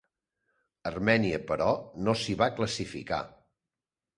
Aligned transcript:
Armènia, 0.91 1.39
però, 1.53 1.69
no 2.07 2.17
s'hi 2.23 2.37
va 2.43 2.51
classificar. 2.61 3.21